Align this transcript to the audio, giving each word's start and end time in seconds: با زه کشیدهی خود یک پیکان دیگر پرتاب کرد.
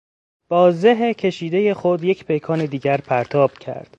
با 0.47 0.71
زه 0.71 1.13
کشیدهی 1.13 1.73
خود 1.73 2.03
یک 2.03 2.25
پیکان 2.25 2.65
دیگر 2.65 2.97
پرتاب 2.97 3.53
کرد. 3.53 3.89